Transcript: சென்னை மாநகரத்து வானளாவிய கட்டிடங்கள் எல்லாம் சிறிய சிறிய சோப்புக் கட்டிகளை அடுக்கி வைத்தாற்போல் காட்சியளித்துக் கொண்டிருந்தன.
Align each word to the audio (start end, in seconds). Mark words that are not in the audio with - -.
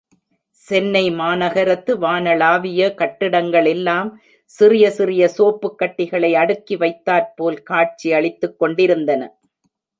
சென்னை 0.61 1.03
மாநகரத்து 1.11 1.91
வானளாவிய 1.97 2.87
கட்டிடங்கள் 2.93 3.65
எல்லாம் 3.65 4.09
சிறிய 4.51 4.89
சிறிய 4.91 5.29
சோப்புக் 5.37 5.77
கட்டிகளை 5.77 6.33
அடுக்கி 6.35 6.77
வைத்தாற்போல் 6.77 7.63
காட்சியளித்துக் 7.63 8.59
கொண்டிருந்தன. 8.59 9.21